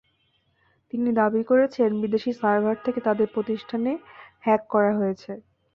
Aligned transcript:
তিনি 0.93 1.09
দাবি 1.19 1.41
করেছেন, 1.43 1.89
বিদেশি 2.03 2.31
সার্ভার 2.33 2.75
থেকে 2.85 2.99
তাঁদের 3.07 3.27
প্রতিষ্ঠানে 3.35 3.91
হ্যাক 4.45 4.61
করা 4.73 4.91
হয়েছে। 4.99 5.31